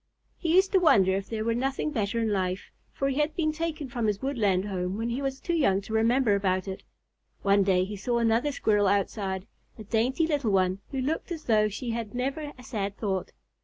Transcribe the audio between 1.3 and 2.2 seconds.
were nothing better